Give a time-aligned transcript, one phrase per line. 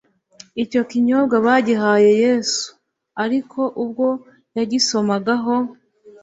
[0.63, 2.63] icyo kinyobwa bagihaye yesu;
[3.23, 4.07] ariko ubwo
[4.57, 5.55] yagisomagaho,